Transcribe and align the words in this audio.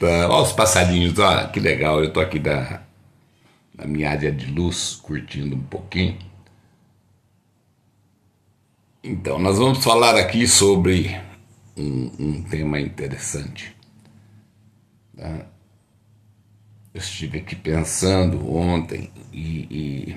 Olha 0.00 0.42
os 0.42 0.52
passarinhos, 0.52 1.18
olha 1.18 1.48
que 1.48 1.60
legal. 1.60 2.02
Eu 2.02 2.10
tô 2.10 2.20
aqui 2.20 2.38
da, 2.38 2.82
na 3.76 3.86
minha 3.86 4.10
área 4.10 4.32
de 4.32 4.46
luz, 4.46 4.98
curtindo 5.02 5.54
um 5.54 5.62
pouquinho. 5.62 6.16
Então, 9.04 9.38
nós 9.38 9.58
vamos 9.58 9.84
falar 9.84 10.16
aqui 10.16 10.48
sobre 10.48 11.20
um, 11.76 12.10
um 12.18 12.42
tema 12.42 12.80
interessante. 12.80 13.76
Tá? 15.14 15.46
Eu 16.94 17.00
estive 17.00 17.38
aqui 17.40 17.54
pensando 17.54 18.50
ontem 18.50 19.10
e, 19.30 19.66
e 19.70 20.16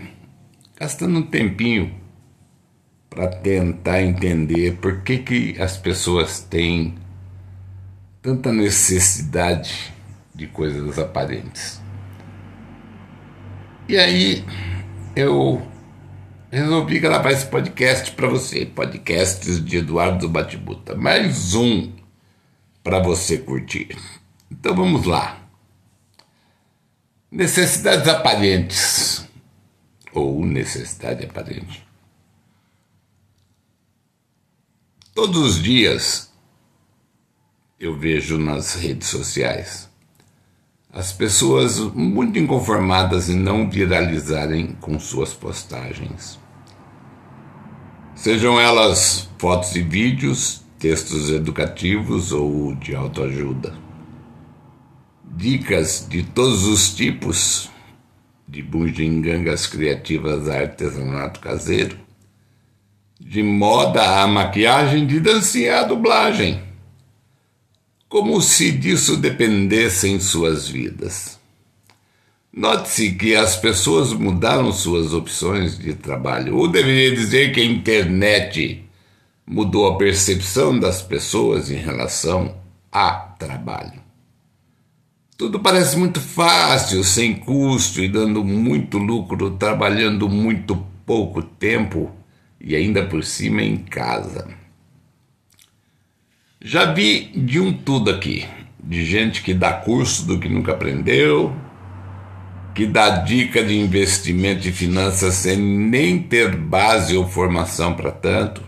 gastando 0.80 1.20
um 1.20 1.24
tempinho 1.24 1.94
para 3.10 3.28
tentar 3.28 4.02
entender 4.02 4.78
por 4.78 5.02
que, 5.02 5.18
que 5.18 5.62
as 5.62 5.76
pessoas 5.76 6.40
têm 6.40 6.96
tanta 8.30 8.54
necessidade 8.54 9.92
de 10.36 10.46
coisas 10.46 11.00
aparentes. 11.00 11.82
E 13.88 13.98
aí 13.98 14.46
eu 15.16 15.60
resolvi 16.52 17.00
gravar 17.00 17.32
esse 17.32 17.48
podcast 17.48 18.12
para 18.12 18.28
você, 18.28 18.68
podcasts 18.68 19.66
de 19.66 19.78
Eduardo 19.78 20.30
Batibuta, 20.30 20.96
mais 20.96 21.56
um 21.56 21.92
para 22.84 23.00
você 23.00 23.40
curtir. 23.40 23.98
Então 24.52 24.76
vamos 24.76 25.06
lá. 25.06 25.42
Necessidades 27.32 28.08
aparentes 28.08 29.28
ou 30.14 30.46
necessidade 30.46 31.26
aparente. 31.26 31.84
Todos 35.16 35.42
os 35.42 35.64
dias 35.64 36.29
eu 37.80 37.96
vejo 37.96 38.38
nas 38.38 38.76
redes 38.76 39.08
sociais 39.08 39.88
as 40.92 41.14
pessoas 41.14 41.80
muito 41.80 42.38
inconformadas 42.38 43.30
em 43.30 43.38
não 43.38 43.70
viralizarem 43.70 44.76
com 44.82 45.00
suas 45.00 45.34
postagens. 45.34 46.40
Sejam 48.16 48.60
elas 48.60 49.30
fotos 49.38 49.76
e 49.76 49.84
vídeos, 49.84 50.64
textos 50.80 51.30
educativos 51.30 52.32
ou 52.32 52.74
de 52.76 52.96
autoajuda. 52.96 53.76
Dicas 55.24 56.08
de 56.10 56.24
todos 56.24 56.66
os 56.66 56.94
tipos, 56.96 57.70
de 58.48 58.64
bugigangas 58.64 59.68
criativas 59.68 60.50
a 60.50 60.56
artesanato 60.56 61.40
caseiro, 61.40 62.00
de 63.22 63.44
moda 63.44 64.24
a 64.24 64.28
maquiagem, 64.28 65.06
de 65.06 65.20
dancinha 65.20 65.82
a 65.82 65.84
dublagem 65.84 66.69
como 68.10 68.42
se 68.42 68.72
disso 68.72 69.16
dependessem 69.16 70.20
suas 70.20 70.68
vidas. 70.68 71.40
Note-se 72.52 73.12
que 73.12 73.36
as 73.36 73.56
pessoas 73.56 74.12
mudaram 74.12 74.72
suas 74.74 75.14
opções 75.14 75.78
de 75.78 75.94
trabalho, 75.94 76.58
ou 76.58 76.68
deveria 76.68 77.16
dizer 77.16 77.54
que 77.54 77.62
a 77.62 77.64
internet 77.64 78.84
mudou 79.46 79.88
a 79.88 79.98
percepção 79.98 80.78
das 80.78 81.04
pessoas 81.04 81.70
em 81.70 81.78
relação 81.78 82.56
a 82.92 83.12
trabalho. 83.12 84.02
Tudo 85.38 85.60
parece 85.60 85.96
muito 85.96 86.20
fácil, 86.20 87.04
sem 87.04 87.36
custo 87.36 88.02
e 88.02 88.10
dando 88.10 88.44
muito 88.44 88.98
lucro, 88.98 89.52
trabalhando 89.52 90.28
muito 90.28 90.76
pouco 91.06 91.44
tempo 91.44 92.12
e 92.60 92.76
ainda 92.76 93.06
por 93.06 93.24
cima 93.24 93.62
em 93.62 93.78
casa. 93.78 94.59
Já 96.62 96.92
vi 96.92 97.32
de 97.34 97.58
um 97.58 97.72
tudo 97.72 98.12
aqui, 98.12 98.46
de 98.84 99.06
gente 99.06 99.42
que 99.42 99.54
dá 99.54 99.72
curso 99.72 100.26
do 100.28 100.38
que 100.38 100.50
nunca 100.50 100.74
aprendeu, 100.74 101.56
que 102.76 102.86
dá 102.86 103.10
dica 103.12 103.64
de 103.64 103.80
investimento 103.80 104.68
e 104.68 104.72
finanças 104.74 105.36
sem 105.36 105.56
nem 105.56 106.22
ter 106.22 106.54
base 106.58 107.16
ou 107.16 107.26
formação 107.26 107.94
para 107.94 108.12
tanto, 108.12 108.62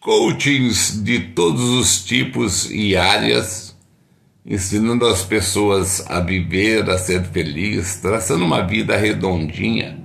coachings 0.00 1.00
de 1.04 1.20
todos 1.20 1.62
os 1.62 2.04
tipos 2.04 2.68
e 2.68 2.96
áreas, 2.96 3.78
ensinando 4.44 5.06
as 5.06 5.22
pessoas 5.22 6.04
a 6.10 6.18
viver, 6.18 6.90
a 6.90 6.98
ser 6.98 7.22
feliz, 7.22 8.00
traçando 8.00 8.44
uma 8.44 8.66
vida 8.66 8.96
redondinha, 8.96 10.00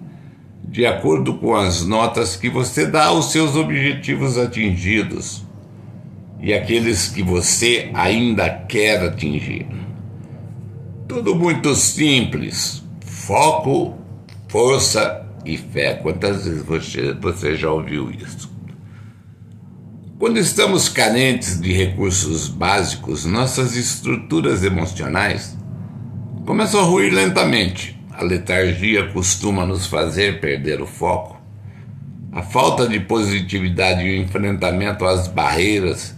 de 0.64 0.86
acordo 0.86 1.40
com 1.40 1.56
as 1.56 1.84
notas 1.84 2.36
que 2.36 2.52
você 2.52 2.86
dá 2.86 3.06
aos 3.06 3.32
seus 3.32 3.56
objetivos 3.56 4.38
atingidos 4.38 5.47
e 6.40 6.54
aqueles 6.54 7.08
que 7.08 7.24
você 7.24 7.90
ainda 7.94 8.50
quer 8.50 9.02
atingir. 9.04 9.66
Tudo 11.08 11.36
muito 11.36 11.74
simples. 11.74 12.84
Foco, 13.02 13.98
força 14.48 15.26
e 15.46 15.58
fé. 15.58 15.96
Quantas 15.96 16.46
vezes 16.46 16.64
você, 16.64 17.14
você 17.14 17.56
já 17.56 17.72
ouviu 17.72 18.12
isso? 18.12 18.56
Quando 20.20 20.38
estamos 20.38 20.90
carentes 20.90 21.62
de 21.62 21.72
recursos 21.72 22.48
básicos, 22.48 23.26
nossas 23.26 23.76
estruturas 23.76 24.64
emocionais 24.64 25.56
começam 26.46 26.80
a 26.80 26.84
ruir 26.84 27.14
lentamente. 27.14 28.00
A 28.12 28.24
letargia 28.24 29.12
costuma 29.12 29.66
nos 29.66 29.86
fazer 29.86 30.40
perder 30.40 30.82
o 30.82 30.88
foco. 30.88 31.40
A 32.32 32.42
falta 32.42 32.88
de 32.88 33.00
positividade 33.00 34.02
e 34.04 34.18
o 34.18 34.24
enfrentamento 34.24 35.06
às 35.06 35.28
barreiras 35.28 36.17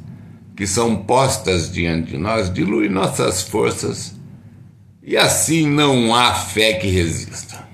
que 0.60 0.68
são 0.68 0.94
postas 0.94 1.72
diante 1.72 2.12
de 2.12 2.18
nós 2.18 2.54
dilui 2.54 2.90
nossas 2.90 3.42
forças 3.42 4.14
e 5.02 5.16
assim 5.16 5.66
não 5.66 6.14
há 6.14 6.34
fé 6.34 6.74
que 6.74 6.88
resista. 6.88 7.66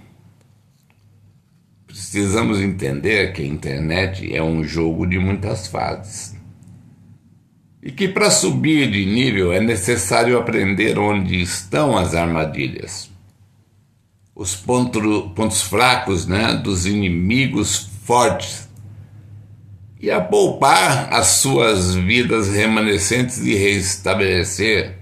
Precisamos 1.88 2.62
entender 2.62 3.34
que 3.34 3.42
a 3.42 3.46
internet 3.48 4.32
é 4.32 4.44
um 4.44 4.64
jogo 4.64 5.08
de 5.08 5.18
muitas 5.18 5.66
fases 5.66 6.36
e 7.82 7.92
que 7.92 8.08
para 8.08 8.30
subir 8.30 8.92
de 8.92 9.04
nível 9.04 9.52
é 9.52 9.60
necessário 9.60 10.38
aprender 10.38 11.00
onde 11.00 11.42
estão 11.42 11.98
as 11.98 12.14
armadilhas, 12.14 13.10
os 14.36 14.56
ponto, 14.56 15.32
pontos 15.32 15.64
fracos 15.64 16.28
né, 16.28 16.54
dos 16.54 16.86
inimigos 16.86 17.90
fortes 18.04 18.70
e 20.00 20.12
a 20.12 20.22
poupar 20.22 21.14
as 21.14 21.28
suas 21.28 21.96
vidas 21.96 22.50
remanescentes 22.50 23.40
e 23.40 23.56
restabelecer 23.56 24.98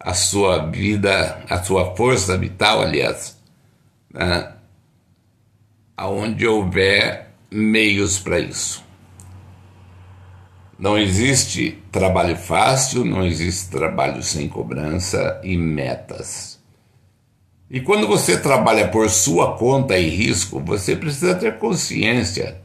a 0.00 0.14
sua 0.14 0.66
vida, 0.66 1.44
a 1.48 1.62
sua 1.62 1.94
força 1.94 2.36
vital, 2.36 2.80
aliás, 2.80 3.36
né? 4.12 4.52
aonde 5.96 6.46
houver 6.46 7.28
meios 7.50 8.18
para 8.18 8.40
isso. 8.40 8.82
Não 10.78 10.98
existe 10.98 11.78
trabalho 11.92 12.34
fácil, 12.34 13.04
não 13.04 13.24
existe 13.24 13.70
trabalho 13.70 14.22
sem 14.22 14.48
cobrança 14.48 15.40
e 15.44 15.56
metas. 15.56 16.58
E 17.70 17.80
quando 17.80 18.06
você 18.08 18.36
trabalha 18.36 18.88
por 18.88 19.08
sua 19.08 19.56
conta 19.56 19.96
e 19.96 20.08
risco, 20.08 20.58
você 20.58 20.96
precisa 20.96 21.34
ter 21.34 21.58
consciência 21.58 22.61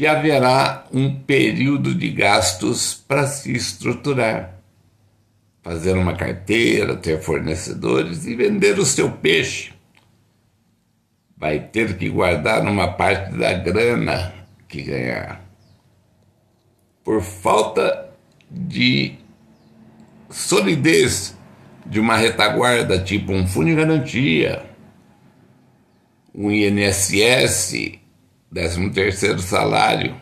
que 0.00 0.06
haverá 0.06 0.86
um 0.90 1.14
período 1.14 1.94
de 1.94 2.10
gastos 2.10 2.94
para 3.06 3.26
se 3.26 3.52
estruturar, 3.52 4.58
fazer 5.62 5.92
uma 5.92 6.16
carteira, 6.16 6.96
ter 6.96 7.20
fornecedores 7.20 8.24
e 8.24 8.34
vender 8.34 8.78
o 8.78 8.86
seu 8.86 9.10
peixe. 9.10 9.74
Vai 11.36 11.58
ter 11.58 11.98
que 11.98 12.08
guardar 12.08 12.66
uma 12.66 12.88
parte 12.88 13.36
da 13.36 13.52
grana 13.52 14.32
que 14.66 14.80
ganhar. 14.80 15.44
Por 17.04 17.20
falta 17.20 18.10
de 18.50 19.18
solidez 20.30 21.36
de 21.84 22.00
uma 22.00 22.16
retaguarda, 22.16 22.98
tipo 22.98 23.34
um 23.34 23.46
fundo 23.46 23.66
de 23.66 23.74
garantia, 23.74 24.64
um 26.34 26.50
INSS 26.50 27.99
décimo 28.50 28.92
terceiro 28.92 29.40
salário. 29.40 30.14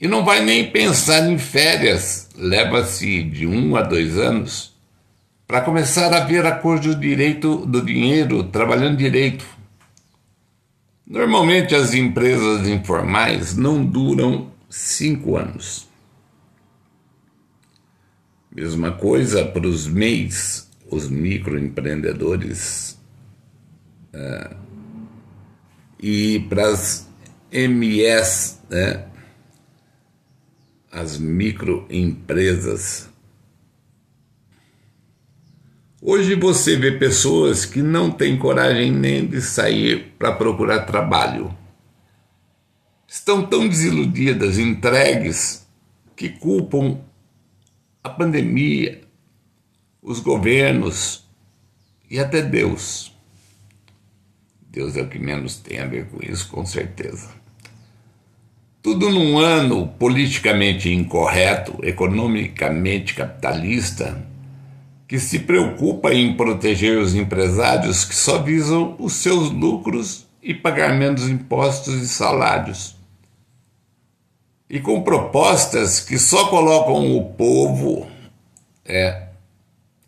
E 0.00 0.08
não 0.08 0.24
vai 0.24 0.44
nem 0.44 0.70
pensar 0.70 1.30
em 1.30 1.38
férias, 1.38 2.28
leva-se 2.36 3.22
de 3.22 3.46
um 3.46 3.76
a 3.76 3.82
dois 3.82 4.18
anos 4.18 4.72
para 5.46 5.60
começar 5.60 6.12
a 6.14 6.20
ver 6.24 6.46
a 6.46 6.52
cor 6.52 6.80
do 6.80 6.94
direito 6.94 7.66
do 7.66 7.82
dinheiro 7.82 8.42
trabalhando 8.44 8.96
direito. 8.96 9.44
Normalmente 11.06 11.74
as 11.74 11.92
empresas 11.92 12.66
informais 12.66 13.54
não 13.54 13.84
duram 13.84 14.50
cinco 14.70 15.36
anos. 15.36 15.86
Mesma 18.50 18.92
coisa 18.92 19.44
para 19.44 19.66
os 19.66 19.86
MEIs, 19.86 20.70
os 20.90 21.08
microempreendedores. 21.10 22.98
Uh, 24.14 24.61
e 26.02 26.40
para 26.40 26.68
as 26.68 27.08
MS, 27.52 28.58
né? 28.68 29.06
as 30.90 31.16
microempresas. 31.16 33.08
Hoje 36.02 36.34
você 36.34 36.76
vê 36.76 36.92
pessoas 36.92 37.64
que 37.64 37.80
não 37.80 38.10
têm 38.10 38.36
coragem 38.36 38.90
nem 38.90 39.24
de 39.24 39.40
sair 39.40 40.12
para 40.18 40.32
procurar 40.32 40.80
trabalho. 40.80 41.56
Estão 43.06 43.46
tão 43.46 43.68
desiludidas, 43.68 44.58
entregues, 44.58 45.64
que 46.16 46.28
culpam 46.28 47.00
a 48.02 48.10
pandemia, 48.10 49.02
os 50.02 50.18
governos 50.18 51.24
e 52.10 52.18
até 52.18 52.42
Deus. 52.42 53.11
Deus 54.72 54.96
é 54.96 55.02
o 55.02 55.08
que 55.08 55.18
menos 55.18 55.56
tem 55.56 55.80
a 55.80 55.86
ver 55.86 56.06
com 56.06 56.18
isso, 56.22 56.48
com 56.48 56.64
certeza. 56.64 57.28
Tudo 58.82 59.10
num 59.10 59.38
ano 59.38 59.86
politicamente 59.86 60.90
incorreto, 60.90 61.78
economicamente 61.84 63.14
capitalista, 63.14 64.26
que 65.06 65.18
se 65.20 65.40
preocupa 65.40 66.14
em 66.14 66.34
proteger 66.34 66.98
os 66.98 67.14
empresários 67.14 68.02
que 68.02 68.14
só 68.14 68.42
visam 68.42 68.96
os 68.98 69.12
seus 69.12 69.50
lucros 69.50 70.26
e 70.42 70.54
pagar 70.54 70.94
menos 70.98 71.28
impostos 71.28 71.94
e 71.96 72.08
salários. 72.08 72.96
E 74.70 74.80
com 74.80 75.02
propostas 75.02 76.00
que 76.00 76.18
só 76.18 76.48
colocam 76.48 77.14
o 77.14 77.26
povo 77.34 78.08
é, 78.86 79.24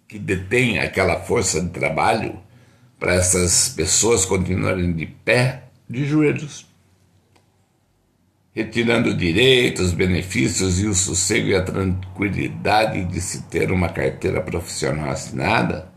que 0.08 0.18
detém 0.18 0.78
aquela 0.78 1.20
força 1.20 1.60
de 1.60 1.68
trabalho 1.68 2.42
para 3.04 3.16
essas 3.16 3.68
pessoas 3.68 4.24
continuarem 4.24 4.90
de 4.90 5.04
pé, 5.04 5.64
de 5.86 6.06
joelhos, 6.06 6.66
retirando 8.54 9.12
direitos, 9.12 9.92
benefícios 9.92 10.80
e 10.80 10.86
o 10.86 10.94
sossego 10.94 11.48
e 11.48 11.54
a 11.54 11.62
tranquilidade 11.62 13.04
de 13.04 13.20
se 13.20 13.42
ter 13.42 13.70
uma 13.70 13.90
carteira 13.90 14.40
profissional 14.40 15.10
assinada, 15.10 15.92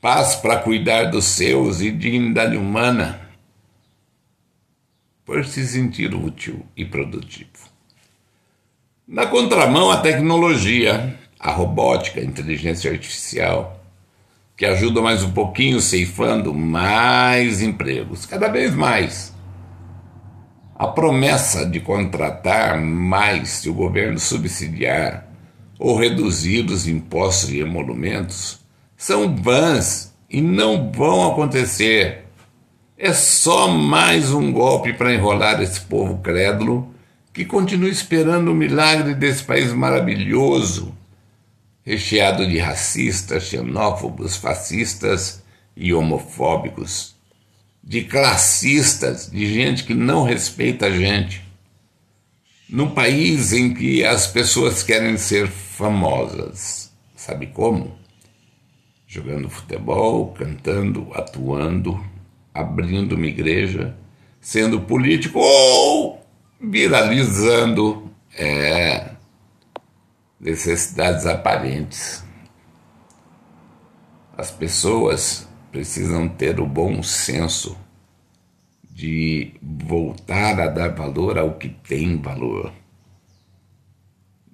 paz 0.00 0.36
para 0.36 0.60
cuidar 0.60 1.06
dos 1.06 1.24
seus 1.24 1.80
e 1.80 1.90
dignidade 1.90 2.56
humana, 2.56 3.20
por 5.24 5.44
se 5.44 5.66
sentir 5.66 6.14
útil 6.14 6.64
e 6.76 6.84
produtivo. 6.84 7.68
Na 9.08 9.26
contramão, 9.26 9.90
a 9.90 9.96
tecnologia, 9.96 11.18
a 11.36 11.50
robótica, 11.50 12.20
a 12.20 12.24
inteligência 12.24 12.92
artificial, 12.92 13.77
que 14.58 14.66
ajuda 14.66 15.00
mais 15.00 15.22
um 15.22 15.30
pouquinho 15.30 15.80
ceifando 15.80 16.52
mais 16.52 17.62
empregos, 17.62 18.26
cada 18.26 18.48
vez 18.48 18.74
mais. 18.74 19.32
A 20.74 20.88
promessa 20.88 21.64
de 21.64 21.78
contratar 21.78 22.80
mais 22.80 23.50
se 23.50 23.70
o 23.70 23.74
governo 23.74 24.18
subsidiar 24.18 25.28
ou 25.78 25.96
reduzir 25.96 26.64
os 26.64 26.88
impostos 26.88 27.50
e 27.50 27.60
emolumentos 27.60 28.58
são 28.96 29.32
vãs 29.36 30.12
e 30.28 30.40
não 30.40 30.90
vão 30.90 31.30
acontecer. 31.30 32.24
É 32.98 33.12
só 33.12 33.68
mais 33.68 34.32
um 34.32 34.50
golpe 34.50 34.92
para 34.92 35.14
enrolar 35.14 35.62
esse 35.62 35.82
povo 35.82 36.18
crédulo 36.18 36.92
que 37.32 37.44
continua 37.44 37.88
esperando 37.88 38.50
o 38.50 38.56
milagre 38.56 39.14
desse 39.14 39.44
país 39.44 39.72
maravilhoso 39.72 40.97
recheado 41.88 42.46
de 42.46 42.58
racistas, 42.58 43.44
xenófobos, 43.44 44.36
fascistas 44.36 45.42
e 45.74 45.94
homofóbicos, 45.94 47.16
de 47.82 48.04
classistas, 48.04 49.30
de 49.30 49.46
gente 49.54 49.84
que 49.84 49.94
não 49.94 50.22
respeita 50.22 50.84
a 50.84 50.90
gente. 50.90 51.42
Num 52.68 52.90
país 52.90 53.54
em 53.54 53.72
que 53.72 54.04
as 54.04 54.26
pessoas 54.26 54.82
querem 54.82 55.16
ser 55.16 55.48
famosas, 55.48 56.92
sabe 57.16 57.46
como? 57.46 57.96
Jogando 59.06 59.48
futebol, 59.48 60.34
cantando, 60.34 61.08
atuando, 61.14 61.98
abrindo 62.52 63.14
uma 63.14 63.26
igreja, 63.26 63.96
sendo 64.42 64.82
político 64.82 65.38
ou 65.38 66.22
viralizando. 66.60 68.10
É, 68.36 69.12
necessidades 70.40 71.26
aparentes. 71.26 72.24
As 74.36 74.50
pessoas 74.50 75.48
precisam 75.72 76.28
ter 76.28 76.60
o 76.60 76.66
bom 76.66 77.02
senso 77.02 77.76
de 78.90 79.54
voltar 79.62 80.60
a 80.60 80.66
dar 80.68 80.94
valor 80.94 81.38
ao 81.38 81.54
que 81.54 81.68
tem 81.68 82.20
valor, 82.20 82.72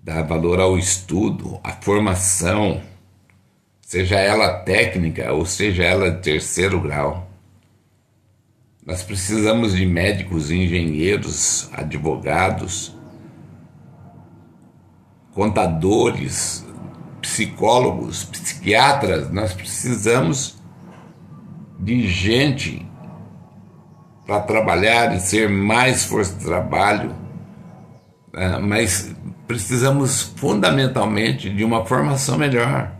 dar 0.02 0.22
valor 0.22 0.60
ao 0.60 0.78
estudo, 0.78 1.58
à 1.62 1.72
formação, 1.72 2.82
seja 3.80 4.18
ela 4.18 4.60
técnica 4.60 5.32
ou 5.32 5.46
seja 5.46 5.84
ela 5.84 6.10
de 6.10 6.22
terceiro 6.22 6.80
grau. 6.80 7.30
Nós 8.84 9.02
precisamos 9.02 9.74
de 9.74 9.86
médicos, 9.86 10.50
engenheiros, 10.50 11.70
advogados, 11.72 12.93
contadores, 15.34 16.64
psicólogos, 17.20 18.24
psiquiatras, 18.24 19.30
nós 19.32 19.52
precisamos 19.52 20.56
de 21.78 22.06
gente 22.08 22.86
para 24.24 24.40
trabalhar 24.40 25.14
e 25.14 25.20
ser 25.20 25.48
mais 25.48 26.04
força 26.04 26.34
de 26.34 26.44
trabalho, 26.44 27.14
né? 28.32 28.58
mas 28.58 29.14
precisamos 29.46 30.22
fundamentalmente 30.36 31.50
de 31.50 31.64
uma 31.64 31.84
formação 31.84 32.38
melhor. 32.38 32.92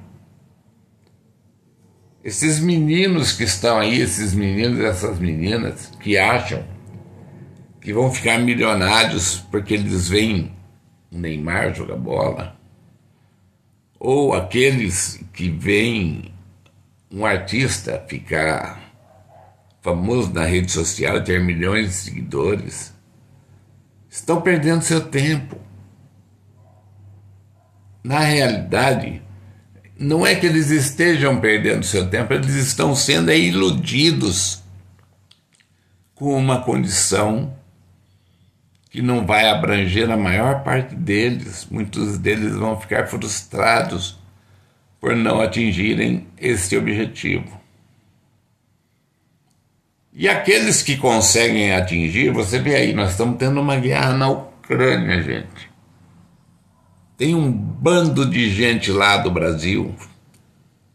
Esses 2.23 2.59
meninos 2.59 3.33
que 3.33 3.45
estão 3.45 3.79
aí, 3.79 4.01
esses 4.01 4.35
meninos 4.35 4.79
e 4.79 4.85
essas 4.85 5.19
meninas 5.19 5.93
que 6.01 6.19
acham 6.19 6.65
que 7.81 7.93
vão 7.93 8.11
ficar 8.11 8.39
milionários 8.39 9.37
porque 9.51 9.75
eles 9.75 10.09
veem 10.09 10.55
o 11.15 11.19
Neymar 11.19 11.73
jogar 11.73 11.97
bola, 11.97 12.57
ou 13.99 14.35
aqueles 14.35 15.25
que 15.33 15.49
veem 15.49 16.35
um 17.11 17.25
artista 17.25 18.05
ficar 18.09 18.83
famoso 19.81 20.33
na 20.33 20.45
rede 20.45 20.73
social, 20.73 21.23
ter 21.23 21.41
milhões 21.41 21.89
de 21.89 21.95
seguidores, 21.95 22.93
estão 24.11 24.41
perdendo 24.41 24.83
seu 24.83 25.01
tempo. 25.01 25.57
Na 28.03 28.19
realidade, 28.19 29.23
não 29.97 30.27
é 30.27 30.35
que 30.35 30.47
eles 30.47 30.71
estejam 30.71 31.41
perdendo 31.41 31.85
seu 31.85 32.11
tempo, 32.11 32.33
eles 32.33 32.55
estão 32.55 32.95
sendo 32.97 33.33
iludidos 33.33 34.63
com 36.15 36.37
uma 36.37 36.61
condição 36.63 37.57
que 38.95 39.03
não 39.03 39.27
vai 39.27 39.51
abranger 39.51 40.09
a 40.09 40.17
maior 40.17 40.63
parte 40.63 40.95
deles. 40.95 41.67
Muitos 41.69 42.17
deles 42.17 42.55
vão 42.55 42.81
ficar 42.81 43.09
frustrados 43.09 44.17
por 45.01 45.17
não 45.17 45.41
atingirem 45.41 46.29
esse 46.39 46.77
objetivo. 46.77 47.61
E 50.13 50.29
aqueles 50.29 50.81
que 50.81 50.97
conseguem 50.97 51.73
atingir, 51.73 52.31
você 52.31 52.61
vê 52.61 52.77
aí, 52.77 52.93
nós 52.93 53.11
estamos 53.11 53.37
tendo 53.37 53.61
uma 53.61 53.75
guerra 53.75 54.13
na 54.13 54.29
Ucrânia, 54.29 55.21
gente. 55.21 55.69
Tem 57.17 57.35
um 57.35 57.51
bando 57.51 58.25
de 58.31 58.49
gente 58.49 58.93
lá 58.93 59.17
do 59.17 59.29
Brasil, 59.29 59.93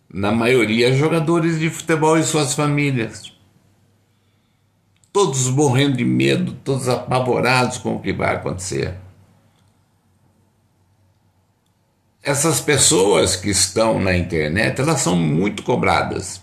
na 0.09 0.31
maioria 0.31 0.95
jogadores 0.95 1.59
de 1.59 1.69
futebol 1.69 2.17
e 2.17 2.23
suas 2.23 2.53
famílias 2.53 3.37
todos 5.19 5.49
morrendo 5.49 5.97
de 5.97 6.05
medo, 6.05 6.53
todos 6.63 6.87
apavorados 6.87 7.77
com 7.77 7.95
o 7.95 7.99
que 7.99 8.13
vai 8.13 8.35
acontecer. 8.35 8.95
Essas 12.23 12.61
pessoas 12.61 13.35
que 13.35 13.49
estão 13.49 13.99
na 13.99 14.15
internet, 14.15 14.79
elas 14.79 15.01
são 15.01 15.17
muito 15.17 15.61
cobradas. 15.63 16.41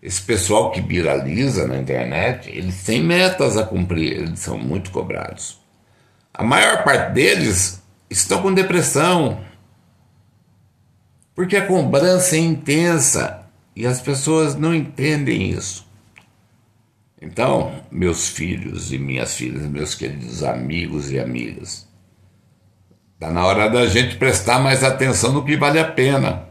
Esse 0.00 0.22
pessoal 0.22 0.70
que 0.70 0.80
viraliza 0.80 1.66
na 1.66 1.78
internet, 1.78 2.48
eles 2.48 2.84
têm 2.84 3.02
metas 3.02 3.56
a 3.56 3.64
cumprir, 3.64 4.12
eles 4.12 4.38
são 4.38 4.56
muito 4.56 4.92
cobrados. 4.92 5.58
A 6.32 6.44
maior 6.44 6.84
parte 6.84 7.12
deles 7.12 7.82
estão 8.08 8.40
com 8.40 8.54
depressão, 8.54 9.40
porque 11.34 11.56
a 11.56 11.66
cobrança 11.66 12.36
é 12.36 12.38
intensa 12.38 13.48
e 13.74 13.84
as 13.84 14.00
pessoas 14.00 14.54
não 14.54 14.72
entendem 14.72 15.50
isso. 15.50 15.89
Então, 17.20 17.84
meus 17.90 18.28
filhos 18.28 18.92
e 18.92 18.98
minhas 18.98 19.34
filhas, 19.34 19.66
meus 19.66 19.94
queridos 19.94 20.42
amigos 20.42 21.10
e 21.10 21.18
amigas, 21.18 21.86
está 23.14 23.30
na 23.30 23.44
hora 23.44 23.68
da 23.68 23.86
gente 23.86 24.16
prestar 24.16 24.58
mais 24.58 24.82
atenção 24.82 25.32
no 25.32 25.44
que 25.44 25.56
vale 25.56 25.78
a 25.78 25.84
pena. 25.84 26.48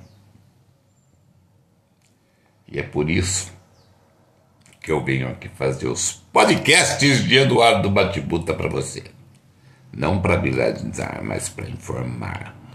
E 2.68 2.78
é 2.80 2.84
por 2.84 3.10
isso 3.10 3.52
que 4.80 4.92
eu 4.92 5.04
venho 5.04 5.28
aqui 5.30 5.50
fazer 5.50 5.88
os 5.88 6.12
podcasts 6.32 7.24
de 7.24 7.38
Eduardo 7.38 7.90
Batibuta 7.90 8.54
para 8.54 8.70
você. 8.70 9.04
não 9.92 10.22
para 10.22 10.36
viralizar, 10.38 11.22
mas 11.24 11.50
para 11.50 11.68
informar. 11.68 12.59